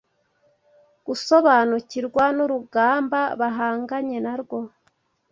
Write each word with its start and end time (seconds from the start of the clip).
gusobanukirwa 1.07 2.23
n’urugamba 2.35 3.21
bahanganye 3.39 4.17
na 4.25 4.33
rwo 4.41 4.59